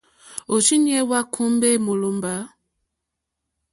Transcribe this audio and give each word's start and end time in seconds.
Òrzìɲɛ́ 0.53 1.01
hwá 1.07 1.19
kùmbè 1.33 1.69
mólòmbá. 1.85 2.33